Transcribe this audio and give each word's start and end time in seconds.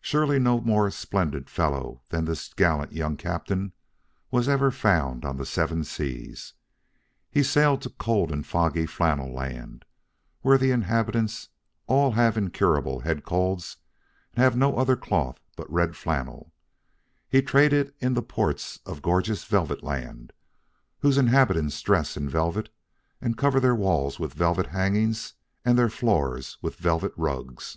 Surely 0.00 0.38
no 0.38 0.62
more 0.62 0.90
splendid 0.90 1.50
fellow 1.50 2.00
than 2.08 2.24
this 2.24 2.54
gallant, 2.54 2.90
young 2.90 3.18
captain 3.18 3.74
was 4.30 4.48
ever 4.48 4.70
found 4.70 5.26
on 5.26 5.36
the 5.36 5.44
Seven 5.44 5.84
Seas. 5.84 6.54
He 7.30 7.42
sailed 7.42 7.82
to 7.82 7.90
cold 7.90 8.32
and 8.32 8.46
foggy 8.46 8.86
Flannel 8.86 9.30
Land, 9.30 9.84
where 10.40 10.56
the 10.56 10.70
inhabitants 10.70 11.50
all 11.86 12.12
have 12.12 12.38
incurable 12.38 13.00
head 13.00 13.26
colds, 13.26 13.76
and 14.32 14.42
have 14.42 14.56
no 14.56 14.78
other 14.78 14.96
cloth 14.96 15.38
but 15.54 15.70
red 15.70 15.94
flannel; 15.96 16.50
he 17.28 17.42
traded 17.42 17.92
in 18.00 18.14
the 18.14 18.22
ports 18.22 18.78
of 18.86 19.02
gorgeous 19.02 19.44
Velvet 19.44 19.82
Land, 19.82 20.32
whose 21.00 21.18
inhabitants 21.18 21.78
dress 21.82 22.16
in 22.16 22.26
velvet, 22.26 22.70
and 23.20 23.36
cover 23.36 23.60
their 23.60 23.76
walls 23.76 24.18
with 24.18 24.32
velvet 24.32 24.68
hangings 24.68 25.34
and 25.62 25.78
their 25.78 25.90
floors 25.90 26.56
with 26.62 26.76
velvet 26.76 27.12
rugs. 27.18 27.76